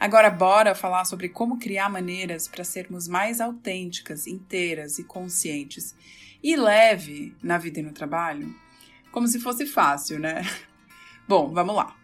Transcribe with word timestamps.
Agora, 0.00 0.30
bora 0.30 0.74
falar 0.74 1.04
sobre 1.04 1.28
como 1.28 1.58
criar 1.58 1.90
maneiras 1.90 2.48
para 2.48 2.64
sermos 2.64 3.06
mais 3.06 3.38
autênticas, 3.38 4.26
inteiras 4.26 4.98
e 4.98 5.04
conscientes 5.04 5.94
e 6.42 6.56
leve 6.56 7.36
na 7.42 7.58
vida 7.58 7.80
e 7.80 7.82
no 7.82 7.92
trabalho? 7.92 8.56
Como 9.12 9.28
se 9.28 9.38
fosse 9.38 9.66
fácil, 9.66 10.18
né? 10.18 10.40
Bom, 11.28 11.52
vamos 11.52 11.76
lá. 11.76 11.94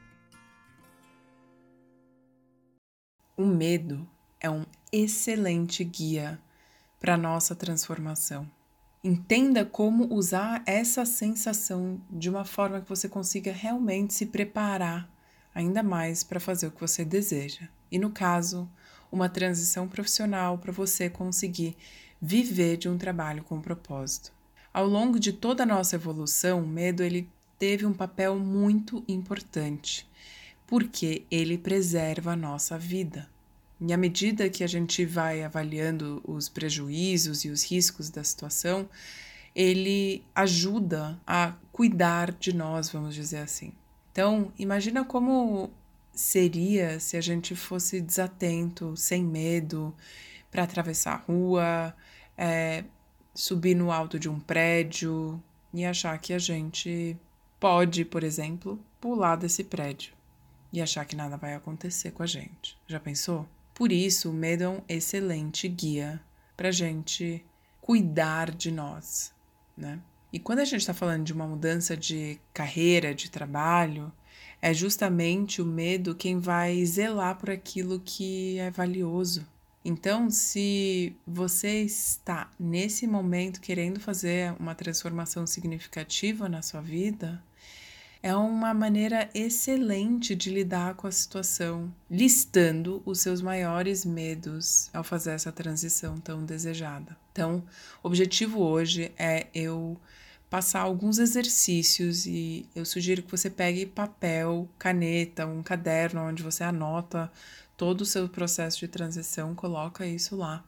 O 3.34 3.46
medo 3.46 4.06
é 4.38 4.50
um 4.50 4.66
excelente 4.92 5.82
guia 5.82 6.38
para 7.00 7.16
nossa 7.16 7.54
transformação. 7.54 8.46
Entenda 9.02 9.64
como 9.64 10.12
usar 10.12 10.62
essa 10.66 11.06
sensação 11.06 11.98
de 12.10 12.28
uma 12.28 12.44
forma 12.44 12.82
que 12.82 12.88
você 12.90 13.08
consiga 13.08 13.52
realmente 13.52 14.12
se 14.12 14.26
preparar 14.26 15.10
ainda 15.54 15.82
mais 15.82 16.22
para 16.22 16.38
fazer 16.38 16.66
o 16.66 16.70
que 16.70 16.80
você 16.82 17.02
deseja 17.02 17.70
e, 17.90 17.98
no 17.98 18.10
caso, 18.10 18.68
uma 19.10 19.28
transição 19.28 19.88
profissional 19.88 20.58
para 20.58 20.72
você 20.72 21.08
conseguir 21.08 21.76
viver 22.20 22.76
de 22.76 22.88
um 22.88 22.98
trabalho 22.98 23.44
com 23.44 23.60
propósito. 23.60 24.32
Ao 24.72 24.86
longo 24.86 25.18
de 25.18 25.32
toda 25.32 25.62
a 25.62 25.66
nossa 25.66 25.96
evolução, 25.96 26.62
o 26.62 26.66
medo 26.66 27.02
ele 27.02 27.28
teve 27.58 27.86
um 27.86 27.92
papel 27.92 28.38
muito 28.38 29.02
importante, 29.08 30.06
porque 30.66 31.24
ele 31.30 31.56
preserva 31.56 32.32
a 32.32 32.36
nossa 32.36 32.78
vida. 32.78 33.28
E 33.80 33.92
à 33.92 33.96
medida 33.96 34.48
que 34.48 34.64
a 34.64 34.66
gente 34.66 35.04
vai 35.04 35.42
avaliando 35.42 36.22
os 36.24 36.48
prejuízos 36.48 37.44
e 37.44 37.50
os 37.50 37.70
riscos 37.70 38.10
da 38.10 38.24
situação, 38.24 38.88
ele 39.54 40.22
ajuda 40.34 41.18
a 41.26 41.54
cuidar 41.72 42.32
de 42.32 42.54
nós, 42.54 42.90
vamos 42.90 43.14
dizer 43.14 43.38
assim. 43.38 43.72
Então, 44.12 44.52
imagina 44.58 45.04
como 45.04 45.70
seria 46.16 46.98
se 46.98 47.16
a 47.16 47.20
gente 47.20 47.54
fosse 47.54 48.00
desatento, 48.00 48.96
sem 48.96 49.22
medo, 49.22 49.94
para 50.50 50.64
atravessar 50.64 51.12
a 51.12 51.32
rua, 51.32 51.96
é, 52.36 52.84
subir 53.34 53.76
no 53.76 53.92
alto 53.92 54.18
de 54.18 54.28
um 54.28 54.40
prédio 54.40 55.40
e 55.72 55.84
achar 55.84 56.18
que 56.18 56.32
a 56.32 56.38
gente 56.38 57.16
pode, 57.60 58.04
por 58.04 58.24
exemplo, 58.24 58.80
pular 59.00 59.36
desse 59.36 59.62
prédio 59.62 60.14
e 60.72 60.80
achar 60.80 61.04
que 61.04 61.14
nada 61.14 61.36
vai 61.36 61.54
acontecer 61.54 62.10
com 62.10 62.22
a 62.22 62.26
gente. 62.26 62.76
Já 62.86 62.98
pensou? 62.98 63.46
Por 63.74 63.92
isso, 63.92 64.30
o 64.30 64.34
medo 64.34 64.64
é 64.64 64.68
um 64.68 64.82
excelente 64.88 65.68
guia 65.68 66.20
para 66.56 66.70
gente 66.70 67.44
cuidar 67.80 68.50
de 68.50 68.72
nós, 68.72 69.32
né? 69.76 70.00
E 70.32 70.38
quando 70.38 70.58
a 70.58 70.64
gente 70.64 70.80
está 70.80 70.92
falando 70.92 71.24
de 71.24 71.32
uma 71.32 71.46
mudança 71.46 71.96
de 71.96 72.40
carreira, 72.52 73.14
de 73.14 73.30
trabalho, 73.30 74.12
é 74.60 74.72
justamente 74.74 75.60
o 75.60 75.66
medo 75.66 76.14
quem 76.14 76.38
vai 76.38 76.84
zelar 76.84 77.36
por 77.36 77.50
aquilo 77.50 78.00
que 78.04 78.58
é 78.58 78.70
valioso. 78.70 79.46
Então, 79.84 80.28
se 80.30 81.14
você 81.24 81.82
está 81.82 82.50
nesse 82.58 83.06
momento 83.06 83.60
querendo 83.60 84.00
fazer 84.00 84.52
uma 84.58 84.74
transformação 84.74 85.46
significativa 85.46 86.48
na 86.48 86.60
sua 86.60 86.80
vida, 86.80 87.40
é 88.20 88.34
uma 88.34 88.74
maneira 88.74 89.30
excelente 89.32 90.34
de 90.34 90.50
lidar 90.50 90.94
com 90.94 91.06
a 91.06 91.12
situação, 91.12 91.94
listando 92.10 93.00
os 93.06 93.20
seus 93.20 93.40
maiores 93.40 94.04
medos 94.04 94.90
ao 94.92 95.04
fazer 95.04 95.30
essa 95.30 95.52
transição 95.52 96.18
tão 96.18 96.44
desejada. 96.44 97.16
Então, 97.30 97.62
o 98.02 98.08
objetivo 98.08 98.60
hoje 98.60 99.12
é 99.16 99.46
eu 99.54 99.96
passar 100.48 100.80
alguns 100.80 101.18
exercícios 101.18 102.26
e 102.26 102.66
eu 102.74 102.84
sugiro 102.84 103.22
que 103.22 103.30
você 103.30 103.50
pegue 103.50 103.86
papel, 103.86 104.68
caneta, 104.78 105.46
um 105.46 105.62
caderno 105.62 106.22
onde 106.22 106.42
você 106.42 106.62
anota 106.62 107.30
todo 107.76 108.02
o 108.02 108.06
seu 108.06 108.28
processo 108.28 108.78
de 108.78 108.88
transição, 108.88 109.54
coloca 109.54 110.06
isso 110.06 110.36
lá. 110.36 110.64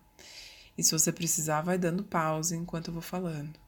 E 0.77 0.83
se 0.83 0.93
você 0.93 1.13
precisar, 1.13 1.63
vai 1.63 1.79
dando 1.79 2.05
pausa 2.05 2.55
enquanto 2.55 2.89
eu 2.89 2.95
vou 2.95 3.03
falando. 3.03 3.59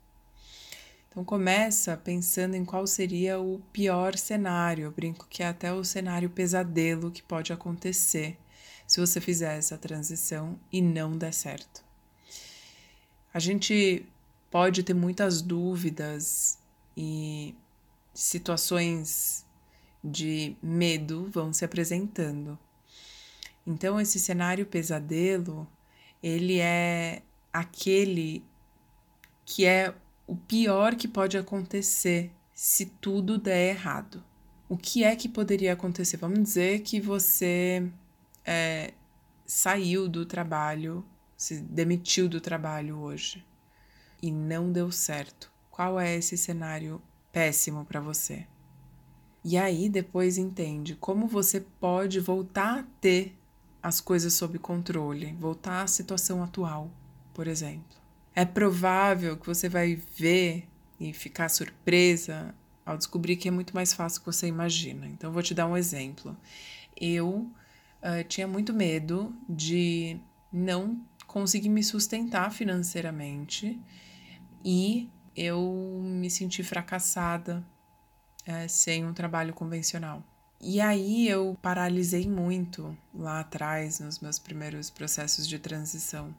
Então 1.08 1.24
começa 1.24 1.96
pensando 1.96 2.54
em 2.54 2.64
qual 2.64 2.86
seria 2.86 3.40
o 3.40 3.60
pior 3.72 4.16
cenário. 4.16 4.84
Eu 4.84 4.92
brinco 4.92 5.26
que 5.28 5.42
é 5.42 5.48
até 5.48 5.72
o 5.72 5.82
cenário 5.82 6.30
pesadelo 6.30 7.10
que 7.10 7.22
pode 7.22 7.52
acontecer 7.52 8.38
se 8.86 9.00
você 9.00 9.20
fizer 9.20 9.58
essa 9.58 9.76
transição 9.76 10.58
e 10.70 10.80
não 10.80 11.16
der 11.16 11.34
certo. 11.34 11.82
A 13.34 13.38
gente 13.40 14.06
pode 14.50 14.82
ter 14.82 14.94
muitas 14.94 15.40
dúvidas 15.40 16.58
e 16.96 17.54
situações 18.12 19.46
de 20.02 20.56
medo 20.62 21.28
vão 21.30 21.52
se 21.52 21.64
apresentando. 21.64 22.58
Então 23.66 24.00
esse 24.00 24.18
cenário 24.18 24.66
pesadelo, 24.66 25.68
ele 26.22 26.58
é 26.58 27.22
aquele 27.52 28.44
que 29.44 29.64
é 29.64 29.94
o 30.26 30.36
pior 30.36 30.94
que 30.94 31.06
pode 31.06 31.38
acontecer 31.38 32.32
se 32.52 32.86
tudo 32.86 33.38
der 33.38 33.70
errado. 33.70 34.22
O 34.68 34.76
que 34.76 35.04
é 35.04 35.14
que 35.16 35.28
poderia 35.28 35.72
acontecer? 35.72 36.16
Vamos 36.16 36.40
dizer 36.40 36.80
que 36.80 37.00
você 37.00 37.90
é, 38.44 38.94
saiu 39.44 40.08
do 40.08 40.24
trabalho, 40.24 41.04
se 41.36 41.60
demitiu 41.60 42.28
do 42.28 42.40
trabalho 42.40 42.98
hoje 42.98 43.44
e 44.22 44.30
não 44.30 44.70
deu 44.70 44.90
certo. 44.90 45.50
Qual 45.70 45.98
é 45.98 46.16
esse 46.16 46.36
cenário 46.36 47.00
péssimo 47.32 47.84
para 47.84 48.00
você? 48.00 48.46
E 49.42 49.56
aí 49.56 49.88
depois 49.88 50.36
entende 50.36 50.94
como 50.94 51.26
você 51.26 51.60
pode 51.60 52.20
voltar 52.20 52.80
a 52.80 52.84
ter 53.00 53.36
as 53.82 54.00
coisas 54.00 54.34
sob 54.34 54.58
controle, 54.58 55.34
voltar 55.38 55.82
à 55.82 55.86
situação 55.86 56.42
atual, 56.42 56.90
por 57.32 57.46
exemplo. 57.48 57.98
É 58.34 58.44
provável 58.44 59.36
que 59.36 59.46
você 59.46 59.68
vai 59.68 59.96
ver 60.16 60.68
e 60.98 61.12
ficar 61.12 61.48
surpresa 61.48 62.54
ao 62.84 62.98
descobrir 62.98 63.36
que 63.36 63.48
é 63.48 63.50
muito 63.50 63.74
mais 63.74 63.94
fácil 63.94 64.20
que 64.20 64.26
você 64.26 64.46
imagina. 64.46 65.06
Então, 65.06 65.32
vou 65.32 65.42
te 65.42 65.54
dar 65.54 65.66
um 65.66 65.76
exemplo. 65.76 66.36
Eu 67.00 67.50
uh, 68.02 68.24
tinha 68.28 68.46
muito 68.46 68.74
medo 68.74 69.34
de 69.48 70.20
não 70.52 71.00
conseguir 71.26 71.68
me 71.68 71.82
sustentar 71.82 72.52
financeiramente 72.52 73.80
e 74.64 75.08
eu 75.36 76.00
me 76.02 76.30
senti 76.30 76.62
fracassada 76.62 77.64
é, 78.46 78.68
sem 78.68 79.06
um 79.06 79.12
trabalho 79.12 79.54
convencional. 79.54 80.22
E 80.60 80.80
aí 80.80 81.26
eu 81.26 81.56
paralisei 81.62 82.28
muito 82.28 82.96
lá 83.14 83.40
atrás, 83.40 84.00
nos 84.00 84.18
meus 84.18 84.38
primeiros 84.38 84.90
processos 84.90 85.48
de 85.48 85.58
transição, 85.58 86.34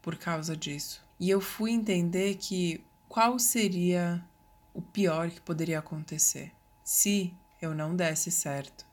por 0.00 0.16
causa 0.16 0.56
disso. 0.56 1.04
E 1.18 1.28
eu 1.28 1.40
fui 1.40 1.72
entender 1.72 2.36
que 2.36 2.82
qual 3.08 3.38
seria 3.38 4.24
o 4.72 4.80
pior 4.80 5.30
que 5.30 5.40
poderia 5.40 5.78
acontecer 5.78 6.52
se 6.82 7.34
eu 7.60 7.74
não 7.74 7.94
desse 7.94 8.30
certo. 8.30 8.86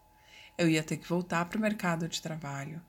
Eu 0.57 0.67
ia 0.67 0.83
ter 0.83 0.97
que 0.97 1.07
voltar 1.07 1.45
para 1.45 1.57
o 1.57 1.61
mercado 1.61 2.07
de 2.07 2.21
trabalho 2.21 2.81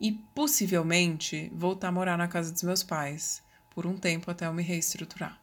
e 0.00 0.12
possivelmente 0.12 1.50
voltar 1.54 1.88
a 1.88 1.92
morar 1.92 2.16
na 2.16 2.28
casa 2.28 2.52
dos 2.52 2.62
meus 2.62 2.82
pais, 2.82 3.42
por 3.76 3.86
um 3.86 3.98
tempo 3.98 4.30
até 4.30 4.46
eu 4.46 4.54
me 4.54 4.62
reestruturar. 4.62 5.38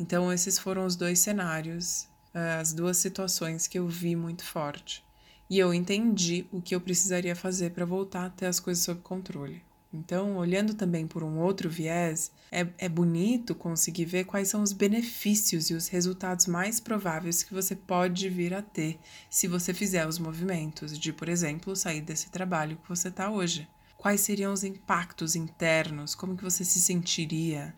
Então, 0.00 0.32
esses 0.32 0.58
foram 0.58 0.84
os 0.84 0.96
dois 0.96 1.20
cenários, 1.20 2.08
eh, 2.34 2.58
as 2.60 2.72
duas 2.72 2.96
situações 2.96 3.68
que 3.68 3.78
eu 3.78 3.86
vi 3.86 4.16
muito 4.16 4.42
forte. 4.42 5.04
E 5.48 5.60
eu 5.60 5.72
entendi 5.72 6.44
o 6.50 6.60
que 6.60 6.74
eu 6.74 6.80
precisaria 6.80 7.36
fazer 7.36 7.70
para 7.70 7.84
voltar 7.84 8.26
a 8.26 8.30
ter 8.30 8.46
as 8.46 8.58
coisas 8.58 8.82
sob 8.82 9.00
controle. 9.00 9.62
Então, 9.94 10.36
olhando 10.36 10.74
também 10.74 11.06
por 11.06 11.22
um 11.22 11.38
outro 11.38 11.70
viés, 11.70 12.32
é, 12.50 12.66
é 12.76 12.88
bonito 12.88 13.54
conseguir 13.54 14.04
ver 14.04 14.24
quais 14.24 14.48
são 14.48 14.60
os 14.60 14.72
benefícios 14.72 15.70
e 15.70 15.74
os 15.74 15.86
resultados 15.86 16.46
mais 16.46 16.80
prováveis 16.80 17.44
que 17.44 17.54
você 17.54 17.76
pode 17.76 18.28
vir 18.28 18.52
a 18.52 18.60
ter 18.60 18.98
se 19.30 19.46
você 19.46 19.72
fizer 19.72 20.04
os 20.06 20.18
movimentos 20.18 20.98
de, 20.98 21.12
por 21.12 21.28
exemplo, 21.28 21.76
sair 21.76 22.00
desse 22.00 22.28
trabalho 22.28 22.76
que 22.76 22.88
você 22.88 23.06
está 23.06 23.30
hoje. 23.30 23.68
Quais 23.98 24.20
seriam 24.20 24.52
os 24.52 24.62
impactos 24.62 25.34
internos? 25.34 26.14
Como 26.14 26.36
que 26.36 26.44
você 26.44 26.64
se 26.64 26.80
sentiria? 26.80 27.74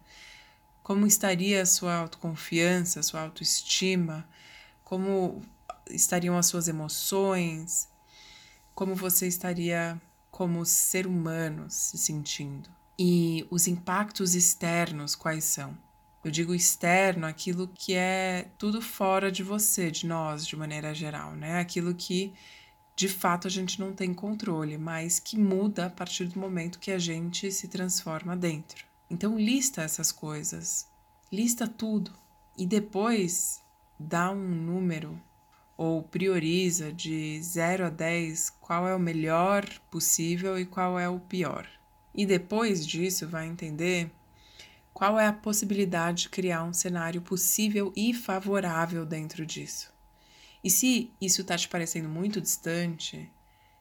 Como 0.83 1.07
estaria 1.07 1.63
a 1.63 1.67
sua 1.67 1.95
autoconfiança, 1.95 3.01
a 3.01 3.03
sua 3.03 3.23
autoestima? 3.23 4.29
Como 4.85 5.41
estariam 5.89 6.37
as 6.37 6.45
suas 6.45 6.69
emoções? 6.69 7.89
Como 8.75 8.95
você 8.95 9.27
estaria 9.27 10.01
como 10.31 10.65
ser 10.67 11.07
humano 11.07 11.67
se 11.71 11.97
sentindo. 11.97 12.69
E 12.99 13.47
os 13.51 13.67
impactos 13.67 14.35
externos 14.35 15.15
quais 15.15 15.45
são? 15.45 15.77
Eu 16.23 16.31
digo 16.31 16.55
externo 16.55 17.27
aquilo 17.27 17.67
que 17.67 17.95
é 17.95 18.51
tudo 18.59 18.83
fora 18.83 19.33
de 19.33 19.43
você, 19.43 19.91
de 19.91 20.07
nós, 20.07 20.47
de 20.47 20.55
maneira 20.55 20.95
geral, 20.95 21.35
né? 21.35 21.61
Aquilo 21.61 21.95
que 21.95 22.35
de 23.01 23.09
fato 23.09 23.47
a 23.47 23.51
gente 23.51 23.81
não 23.81 23.95
tem 23.95 24.13
controle, 24.13 24.77
mas 24.77 25.19
que 25.19 25.39
muda 25.39 25.87
a 25.87 25.91
partir 25.91 26.27
do 26.27 26.39
momento 26.39 26.79
que 26.79 26.91
a 26.91 26.99
gente 26.99 27.51
se 27.51 27.67
transforma 27.67 28.37
dentro. 28.37 28.85
Então 29.09 29.39
lista 29.39 29.81
essas 29.81 30.13
coisas, 30.13 30.87
lista 31.33 31.67
tudo 31.67 32.13
e 32.59 32.67
depois 32.67 33.63
dá 33.99 34.31
um 34.31 34.47
número 34.47 35.19
ou 35.79 36.03
prioriza 36.03 36.93
de 36.93 37.43
0 37.43 37.87
a 37.87 37.89
10 37.89 38.51
qual 38.61 38.87
é 38.87 38.95
o 38.95 39.01
melhor 39.01 39.67
possível 39.91 40.59
e 40.59 40.67
qual 40.67 40.99
é 40.99 41.09
o 41.09 41.19
pior. 41.19 41.67
E 42.15 42.27
depois 42.27 42.87
disso 42.87 43.27
vai 43.27 43.47
entender 43.47 44.11
qual 44.93 45.19
é 45.19 45.27
a 45.27 45.33
possibilidade 45.33 46.25
de 46.25 46.29
criar 46.29 46.65
um 46.65 46.75
cenário 46.75 47.23
possível 47.23 47.95
e 47.97 48.13
favorável 48.13 49.07
dentro 49.07 49.47
disso. 49.47 49.91
E 50.63 50.71
se 50.71 51.13
isso 51.21 51.41
está 51.43 51.57
te 51.57 51.69
parecendo 51.69 52.09
muito 52.09 52.41
distante, 52.41 53.31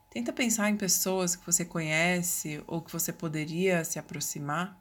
tenta 0.10 0.32
pensar 0.32 0.70
em 0.70 0.78
pessoas 0.78 1.36
que 1.36 1.46
você 1.46 1.66
conhece 1.66 2.64
ou 2.68 2.82
que 2.82 2.92
você 2.92 3.12
poderia 3.12 3.84
se 3.84 4.00
aproximar 4.00 4.80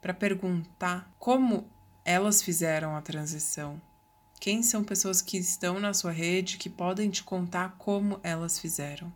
para 0.00 0.14
perguntar 0.14 1.10
como 1.18 1.68
elas 2.04 2.42
fizeram 2.42 2.96
a 2.96 3.02
transição 3.02 3.80
quem 4.40 4.62
são 4.62 4.82
pessoas 4.82 5.20
que 5.20 5.36
estão 5.36 5.78
na 5.78 5.92
sua 5.92 6.10
rede 6.10 6.56
que 6.56 6.70
podem 6.70 7.10
te 7.10 7.22
contar 7.22 7.76
como 7.76 8.18
elas 8.22 8.58
fizeram? 8.58 9.12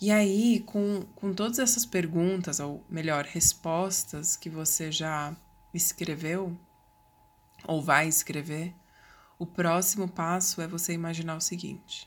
E 0.00 0.10
aí, 0.10 0.60
com, 0.60 1.02
com 1.14 1.34
todas 1.34 1.58
essas 1.58 1.84
perguntas, 1.84 2.58
ou 2.58 2.82
melhor, 2.88 3.26
respostas 3.26 4.34
que 4.34 4.48
você 4.48 4.90
já 4.90 5.36
escreveu 5.74 6.58
ou 7.68 7.82
vai 7.82 8.08
escrever, 8.08 8.74
o 9.40 9.46
próximo 9.46 10.06
passo 10.06 10.60
é 10.60 10.68
você 10.68 10.92
imaginar 10.92 11.34
o 11.34 11.40
seguinte: 11.40 12.06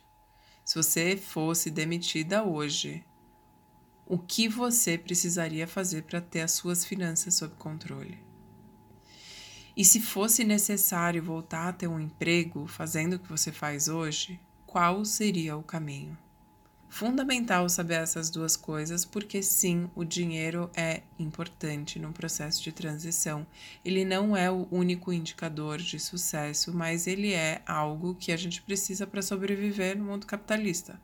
se 0.64 0.76
você 0.76 1.18
fosse 1.18 1.72
demitida 1.72 2.44
hoje, 2.44 3.04
o 4.06 4.20
que 4.20 4.48
você 4.48 5.00
precisaria 5.00 5.68
fazer 5.68 6.04
para 6.04 6.22
ter 6.22 6.42
as 6.42 6.52
suas 6.52 6.86
finanças 6.86 7.34
sob 7.34 7.56
controle? 7.56 8.24
E 9.76 9.84
se 9.84 10.00
fosse 10.00 10.44
necessário 10.44 11.24
voltar 11.24 11.70
a 11.70 11.74
ter 11.74 11.88
um 11.88 12.00
emprego 12.00 12.68
fazendo 12.68 13.14
o 13.14 13.20
que 13.20 13.30
você 13.30 13.52
faz 13.52 13.88
hoje, 13.88 14.40
qual 14.68 15.04
seria 15.04 15.58
o 15.58 15.64
caminho? 15.64 16.16
Fundamental 16.94 17.68
saber 17.70 17.96
essas 17.96 18.30
duas 18.30 18.56
coisas, 18.56 19.04
porque 19.04 19.42
sim, 19.42 19.90
o 19.96 20.04
dinheiro 20.04 20.70
é 20.76 21.02
importante 21.18 21.98
no 21.98 22.14
processo 22.14 22.62
de 22.62 22.72
transição. 22.72 23.48
Ele 23.84 24.06
não 24.06 24.38
é 24.38 24.52
o 24.52 24.68
único 24.70 25.12
indicador 25.12 25.80
de 25.80 26.00
sucesso, 26.00 26.72
mas 26.72 27.08
ele 27.08 27.34
é 27.34 27.64
algo 27.66 28.14
que 28.14 28.32
a 28.32 28.38
gente 28.38 28.62
precisa 28.62 29.08
para 29.08 29.24
sobreviver 29.24 29.98
no 29.98 30.06
mundo 30.06 30.28
capitalista. 30.28 31.02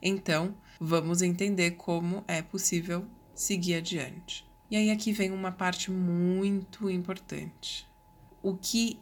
Então, 0.00 0.56
vamos 0.80 1.20
entender 1.20 1.72
como 1.72 2.24
é 2.26 2.40
possível 2.40 3.04
seguir 3.34 3.74
adiante. 3.74 4.50
E 4.70 4.76
aí 4.76 4.90
aqui 4.90 5.12
vem 5.12 5.32
uma 5.32 5.52
parte 5.52 5.90
muito 5.90 6.88
importante 6.88 7.86
o 8.42 8.56
que 8.56 8.98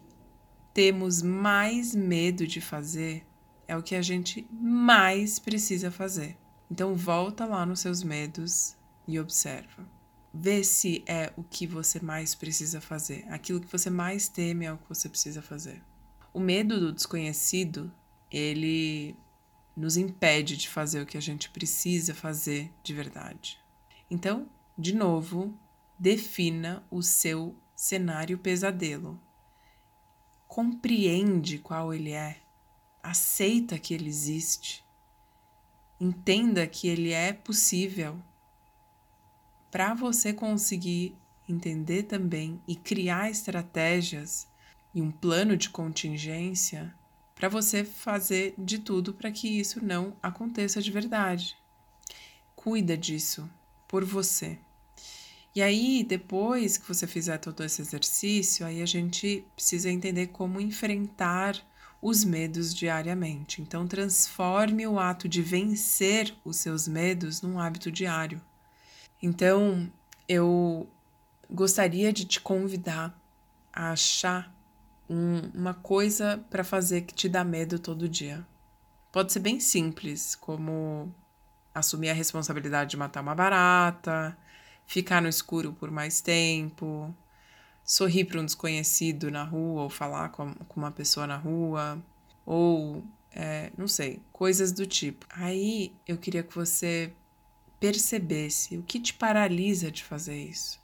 temos 0.73 1.23
mais 1.23 1.95
medo 1.95 2.45
de 2.45 2.61
fazer 2.61 3.25
é 3.67 3.77
o 3.77 3.83
que 3.83 3.95
a 3.95 4.03
gente 4.03 4.47
mais 4.51 5.39
precisa 5.39 5.91
fazer. 5.91 6.37
Então 6.71 6.95
volta 6.95 7.45
lá 7.45 7.65
nos 7.65 7.81
seus 7.81 8.03
medos 8.03 8.77
e 9.07 9.19
observa. 9.19 9.89
Vê 10.33 10.65
se 10.65 11.05
é 11.07 11.33
o 11.37 11.45
que 11.45 11.67
você 11.67 12.01
mais 12.01 12.35
precisa 12.35 12.81
fazer. 12.81 13.25
Aquilo 13.29 13.61
que 13.61 13.71
você 13.71 13.89
mais 13.89 14.29
teme 14.29 14.65
é 14.65 14.73
o 14.73 14.79
que 14.79 14.89
você 14.89 15.09
precisa 15.09 15.41
fazer. 15.41 15.83
O 16.33 16.41
medo 16.41 16.81
do 16.81 16.93
desconhecido, 16.93 17.93
ele 18.31 19.17
nos 19.77 19.97
impede 19.97 20.57
de 20.57 20.69
fazer 20.69 21.01
o 21.01 21.07
que 21.07 21.17
a 21.17 21.23
gente 21.23 21.51
precisa 21.51 22.15
fazer 22.15 22.73
de 22.83 22.93
verdade. 22.93 23.61
Então, 24.11 24.49
de 24.77 24.95
novo, 24.95 25.57
defina 25.99 26.85
o 26.91 27.03
seu 27.03 27.55
cenário 27.77 28.39
pesadelo 28.39 29.21
compreende 30.55 31.59
qual 31.59 31.93
ele 31.93 32.13
é, 32.13 32.37
aceita 33.05 33.79
que 33.79 33.93
ele 33.93 34.09
existe, 34.09 34.83
entenda 36.01 36.67
que 36.67 36.89
ele 36.89 37.13
é 37.13 37.35
possível. 37.35 38.19
Para 39.71 39.93
você 39.93 40.33
conseguir 40.33 41.15
entender 41.47 42.05
também 42.05 42.61
e 42.67 42.75
criar 42.75 43.31
estratégias 43.31 44.49
e 44.95 45.03
um 45.03 45.11
plano 45.11 45.57
de 45.57 45.69
contingência 45.69 46.95
para 47.35 47.49
você 47.49 47.85
fazer 47.85 48.55
de 48.57 48.79
tudo 48.79 49.13
para 49.13 49.31
que 49.31 49.49
isso 49.49 49.85
não 49.85 50.17
aconteça 50.23 50.81
de 50.81 50.91
verdade. 50.91 51.57
Cuida 52.57 52.97
disso 52.97 53.51
por 53.87 54.05
você. 54.05 54.59
E 55.55 55.63
aí, 55.63 56.03
depois 56.03 56.79
que 56.79 56.89
você 56.89 57.07
fizer 57.07 57.39
todo 57.39 57.63
esse 57.63 57.83
exercício, 57.83 58.65
aí 58.65 58.81
a 58.83 58.87
gente 58.87 59.45
precisa 59.55 59.91
entender 59.91 60.29
como 60.29 60.61
enfrentar 60.61 61.55
os 62.05 62.23
medos 62.23 62.75
diariamente. 62.75 63.63
Então, 63.63 63.89
transforme 63.89 64.87
o 64.87 64.99
ato 64.99 65.27
de 65.27 65.41
vencer 65.41 66.37
os 66.45 66.59
seus 66.59 66.87
medos 66.87 67.41
num 67.41 67.59
hábito 67.59 67.91
diário. 67.91 68.43
Então, 69.23 69.91
eu 70.29 70.87
gostaria 71.51 72.13
de 72.13 72.27
te 72.27 72.43
convidar 72.43 73.19
a 73.73 73.93
achar 73.93 74.55
um, 75.09 75.51
uma 75.55 75.73
coisa 75.73 76.45
para 76.51 76.63
fazer 76.63 77.01
que 77.01 77.15
te 77.15 77.27
dá 77.27 77.43
medo 77.43 77.79
todo 77.79 78.07
dia. 78.07 78.47
Pode 79.11 79.33
ser 79.33 79.41
bem 79.41 79.59
simples, 79.59 80.35
como 80.35 81.11
assumir 81.75 82.11
a 82.11 82.15
responsabilidade 82.15 82.91
de 82.91 82.97
matar 82.99 83.23
uma 83.23 83.35
barata, 83.35 84.37
ficar 84.87 85.23
no 85.23 85.29
escuro 85.29 85.73
por 85.73 85.91
mais 85.91 86.21
tempo, 86.21 87.15
sorrir 87.85 88.25
para 88.25 88.41
um 88.41 88.45
desconhecido 88.45 89.31
na 89.31 89.45
rua 89.45 89.83
ou 89.83 89.91
falar 89.91 90.31
com, 90.31 90.55
uma 90.75 90.91
pessoa 90.91 91.27
na 91.27 91.37
rua, 91.37 92.03
ou 92.47 93.05
é, 93.31 93.71
não 93.77 93.87
sei, 93.87 94.23
coisas 94.33 94.73
do 94.73 94.87
tipo. 94.87 95.27
Aí 95.31 95.95
eu 96.07 96.17
queria 96.17 96.43
que 96.43 96.55
você 96.55 97.13
percebesse 97.79 98.79
o 98.79 98.83
que 98.83 98.99
te 98.99 99.13
paralisa 99.13 99.91
de 99.91 100.03
fazer 100.03 100.43
isso, 100.43 100.81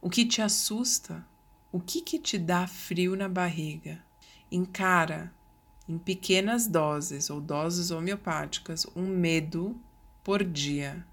o 0.00 0.10
que 0.10 0.26
te 0.26 0.42
assusta, 0.42 1.24
o 1.70 1.78
que, 1.80 2.00
que 2.00 2.18
te 2.18 2.36
dá 2.38 2.66
frio 2.66 3.14
na 3.14 3.28
barriga. 3.28 4.02
Encara 4.50 5.32
em 5.88 5.96
pequenas 5.96 6.66
doses 6.66 7.30
ou 7.30 7.40
doses 7.40 7.90
homeopáticas 7.90 8.86
um 8.96 9.06
medo 9.06 9.80
por 10.24 10.42
dia 10.42 11.06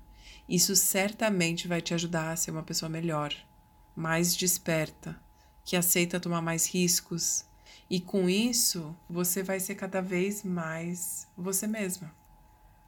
isso 0.48 0.76
certamente 0.76 1.68
vai 1.68 1.82
te 1.82 1.94
ajudar 1.94 2.32
a 2.32 2.36
ser 2.36 2.52
uma 2.52 2.64
pessoa 2.64 2.88
melhor, 2.88 3.34
mais 3.98 4.36
desperta, 4.36 5.20
que 5.66 5.76
aceita 5.76 6.20
tomar 6.20 6.40
mais 6.40 6.68
riscos. 6.68 7.44
E 7.90 8.00
com 8.00 8.30
isso, 8.30 8.96
você 9.10 9.42
vai 9.42 9.60
ser 9.60 9.74
cada 9.74 10.02
vez 10.02 10.44
mais 10.44 11.28
você 11.36 11.66
mesma. 11.66 12.14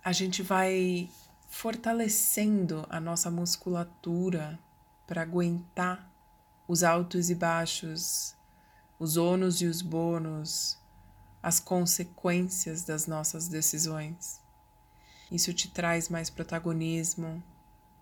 A 0.05 0.11
gente 0.11 0.43
vai 0.43 1.09
fortalecendo 1.49 2.85
a 2.91 2.99
nossa 2.99 3.31
musculatura 3.31 4.59
para 5.07 5.23
aguentar 5.23 6.07
os 6.67 6.83
altos 6.83 7.31
e 7.31 7.35
baixos, 7.35 8.35
os 8.99 9.17
ônus 9.17 9.61
e 9.61 9.65
os 9.65 9.81
bônus, 9.81 10.77
as 11.41 11.59
consequências 11.59 12.83
das 12.83 13.07
nossas 13.07 13.47
decisões. 13.47 14.39
Isso 15.31 15.51
te 15.55 15.71
traz 15.71 16.07
mais 16.07 16.29
protagonismo, 16.29 17.43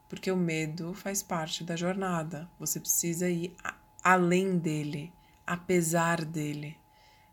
porque 0.09 0.31
o 0.31 0.37
medo 0.37 0.93
faz 0.93 1.21
parte 1.21 1.63
da 1.63 1.75
jornada. 1.75 2.49
Você 2.59 2.79
precisa 2.79 3.29
ir 3.29 3.55
além 4.03 4.57
dele, 4.57 5.11
apesar 5.45 6.23
dele. 6.23 6.77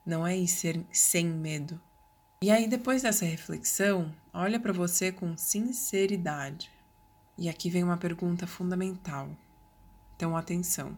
Não 0.05 0.27
é 0.27 0.37
ir 0.37 0.49
ser, 0.49 0.85
sem 0.93 1.27
medo. 1.27 1.81
E 2.43 2.51
aí, 2.51 2.69
depois 2.69 3.03
dessa 3.03 3.25
reflexão, 3.25 4.15
olha 4.33 4.61
para 4.61 4.73
você 4.73 5.11
com 5.11 5.37
sinceridade. 5.37 6.71
E 7.39 7.49
aqui 7.49 7.71
vem 7.71 7.83
uma 7.83 7.97
pergunta 7.97 8.47
fundamental. 8.47 9.29
Então, 10.15 10.37
atenção. 10.37 10.97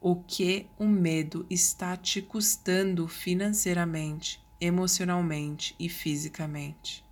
O 0.00 0.16
que 0.16 0.68
o 0.78 0.86
medo 0.86 1.44
está 1.50 1.96
te 1.96 2.22
custando 2.22 3.06
financeiramente, 3.08 4.40
emocionalmente 4.60 5.74
e 5.78 5.88
fisicamente? 5.88 7.04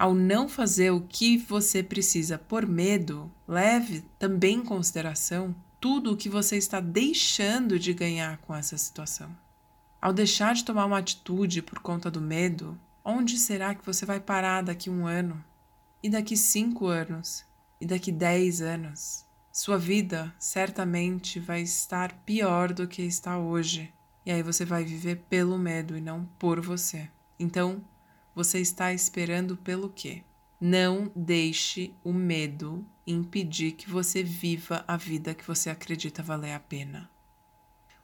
Ao 0.00 0.14
não 0.14 0.48
fazer 0.48 0.90
o 0.92 1.02
que 1.02 1.36
você 1.36 1.82
precisa 1.82 2.38
por 2.38 2.66
medo, 2.66 3.30
leve 3.46 4.02
também 4.18 4.56
em 4.56 4.64
consideração 4.64 5.54
tudo 5.78 6.10
o 6.10 6.16
que 6.16 6.26
você 6.26 6.56
está 6.56 6.80
deixando 6.80 7.78
de 7.78 7.92
ganhar 7.92 8.38
com 8.38 8.54
essa 8.54 8.78
situação. 8.78 9.28
Ao 10.00 10.10
deixar 10.10 10.54
de 10.54 10.64
tomar 10.64 10.86
uma 10.86 10.96
atitude 10.96 11.60
por 11.60 11.80
conta 11.80 12.10
do 12.10 12.18
medo, 12.18 12.80
onde 13.04 13.36
será 13.36 13.74
que 13.74 13.84
você 13.84 14.06
vai 14.06 14.18
parar 14.18 14.62
daqui 14.62 14.88
um 14.88 15.06
ano? 15.06 15.44
E 16.02 16.08
daqui 16.08 16.34
cinco 16.34 16.86
anos? 16.86 17.44
E 17.78 17.84
daqui 17.84 18.10
dez 18.10 18.62
anos? 18.62 19.26
Sua 19.52 19.76
vida 19.76 20.34
certamente 20.38 21.38
vai 21.38 21.60
estar 21.60 22.14
pior 22.24 22.72
do 22.72 22.88
que 22.88 23.02
está 23.02 23.38
hoje. 23.38 23.92
E 24.24 24.32
aí 24.32 24.42
você 24.42 24.64
vai 24.64 24.82
viver 24.82 25.26
pelo 25.28 25.58
medo 25.58 25.94
e 25.94 26.00
não 26.00 26.24
por 26.38 26.58
você. 26.58 27.06
Então, 27.38 27.84
você 28.34 28.60
está 28.60 28.92
esperando 28.92 29.56
pelo 29.56 29.88
quê? 29.88 30.22
Não 30.60 31.10
deixe 31.16 31.94
o 32.04 32.12
medo 32.12 32.84
impedir 33.06 33.72
que 33.72 33.88
você 33.88 34.22
viva 34.22 34.84
a 34.86 34.96
vida 34.96 35.34
que 35.34 35.46
você 35.46 35.70
acredita 35.70 36.22
valer 36.22 36.52
a 36.52 36.60
pena. 36.60 37.10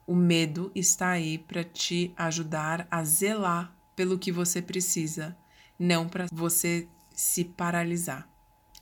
O 0.07 0.15
medo 0.15 0.71
está 0.75 1.11
aí 1.11 1.37
para 1.37 1.63
te 1.65 2.13
ajudar 2.17 2.87
a 2.91 3.05
zelar 3.05 3.75
pelo 3.95 4.19
que 4.19 4.33
você 4.33 4.63
precisa, 4.63 5.37
não 5.79 6.09
para 6.09 6.27
você 6.33 6.89
se 7.15 7.45
paralisar. 7.45 8.29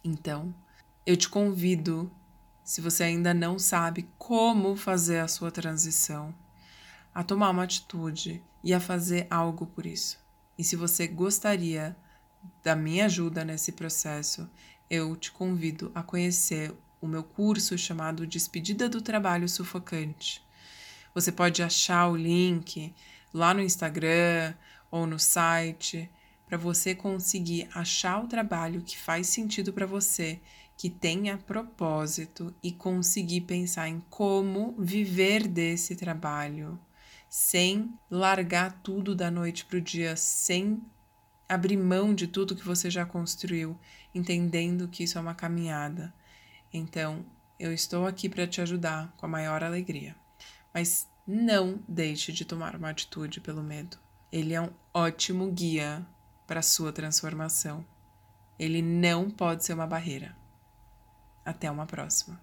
Então, 0.03 0.55
eu 1.07 1.17
te 1.17 1.29
convido, 1.29 2.11
se 2.63 2.81
você 2.81 3.05
ainda 3.05 3.35
não 3.35 3.59
sabe 3.59 4.09
como 4.19 4.77
fazer 4.77 5.19
a 5.19 5.29
sua 5.29 5.51
transição, 5.51 6.35
a 7.15 7.23
tomar 7.23 7.51
uma 7.51 7.65
atitude 7.65 8.43
e 8.63 8.75
a 8.75 8.81
fazer 8.81 9.27
algo 9.31 9.67
por 9.67 9.87
isso. 9.87 10.24
E 10.57 10.65
se 10.65 10.77
você 10.77 11.07
gostaria 11.07 11.97
da 12.63 12.77
minha 12.77 13.07
ajuda 13.07 13.45
nesse 13.45 13.73
processo, 13.73 14.49
eu 14.89 15.17
te 15.17 15.33
convido 15.33 15.91
a 15.95 16.03
conhecer 16.03 16.73
o 17.01 17.07
meu 17.07 17.23
curso 17.23 17.77
chamado 17.77 18.27
Despedida 18.27 18.89
do 18.89 19.03
Trabalho 19.03 19.49
Sufocante. 19.49 20.43
Você 21.15 21.31
pode 21.31 21.63
achar 21.63 22.09
o 22.09 22.17
link 22.17 22.95
lá 23.33 23.53
no 23.53 23.61
Instagram 23.61 24.55
ou 24.91 25.07
no 25.07 25.19
site 25.19 26.11
para 26.47 26.57
você 26.57 26.95
conseguir 26.95 27.69
achar 27.75 28.23
o 28.23 28.29
trabalho 28.29 28.83
que 28.83 28.99
faz 28.99 29.27
sentido 29.29 29.73
para 29.73 29.87
você, 29.87 30.41
que 30.77 30.89
tenha 30.89 31.37
propósito 31.39 32.55
e 32.63 32.73
conseguir 32.73 33.43
pensar 33.43 33.89
em 33.89 34.03
como 34.09 34.75
viver 34.79 35.49
desse 35.49 35.97
trabalho 35.97 36.79
sem 37.35 37.93
largar 38.09 38.81
tudo 38.81 39.13
da 39.13 39.29
noite 39.29 39.65
para 39.65 39.79
o 39.79 39.81
dia, 39.81 40.15
sem 40.15 40.81
abrir 41.49 41.77
mão 41.77 42.15
de 42.15 42.29
tudo 42.29 42.55
que 42.55 42.65
você 42.65 42.89
já 42.89 43.05
construiu, 43.05 43.77
entendendo 44.15 44.87
que 44.87 45.03
isso 45.03 45.19
é 45.19 45.21
uma 45.21 45.35
caminhada. 45.35 46.15
Então, 46.73 47.27
eu 47.59 47.73
estou 47.73 48.07
aqui 48.07 48.29
para 48.29 48.47
te 48.47 48.61
ajudar 48.61 49.13
com 49.17 49.27
a 49.27 49.29
maior 49.29 49.65
alegria. 49.65 50.15
Mas 50.73 51.09
não 51.27 51.83
deixe 51.89 52.31
de 52.31 52.45
tomar 52.45 52.77
uma 52.77 52.91
atitude 52.91 53.41
pelo 53.41 53.65
medo. 53.65 53.99
Ele 54.31 54.55
é 54.55 54.61
um 54.61 54.71
ótimo 54.95 55.51
guia 55.51 56.07
para 56.47 56.61
a 56.61 56.63
sua 56.63 56.93
transformação. 56.93 57.85
Ele 58.57 58.81
não 58.81 59.29
pode 59.29 59.65
ser 59.65 59.75
uma 59.75 59.89
barreira. 59.89 60.37
Até 61.45 61.69
uma 61.69 61.85
próxima. 61.85 62.41